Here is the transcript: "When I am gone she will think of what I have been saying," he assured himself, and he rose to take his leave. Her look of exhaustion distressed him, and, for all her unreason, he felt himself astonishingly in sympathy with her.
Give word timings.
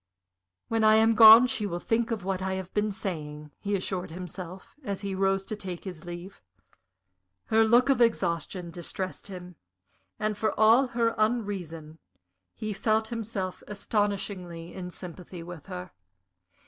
"When 0.67 0.83
I 0.83 0.95
am 0.95 1.13
gone 1.13 1.45
she 1.45 1.67
will 1.67 1.77
think 1.77 2.09
of 2.09 2.23
what 2.25 2.41
I 2.41 2.53
have 2.55 2.73
been 2.73 2.91
saying," 2.91 3.51
he 3.59 3.75
assured 3.75 4.09
himself, 4.09 4.75
and 4.83 4.97
he 4.97 5.13
rose 5.13 5.45
to 5.45 5.55
take 5.55 5.83
his 5.83 6.05
leave. 6.05 6.41
Her 7.45 7.63
look 7.63 7.87
of 7.87 8.01
exhaustion 8.01 8.71
distressed 8.71 9.27
him, 9.27 9.57
and, 10.17 10.39
for 10.39 10.59
all 10.59 10.87
her 10.97 11.13
unreason, 11.19 11.99
he 12.55 12.73
felt 12.73 13.09
himself 13.09 13.61
astonishingly 13.67 14.73
in 14.73 14.89
sympathy 14.89 15.43
with 15.43 15.67
her. 15.67 15.91